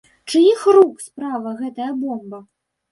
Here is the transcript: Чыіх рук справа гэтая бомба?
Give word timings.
Чыіх 0.31 0.63
рук 0.79 1.05
справа 1.09 1.55
гэтая 1.61 1.91
бомба? 2.03 2.45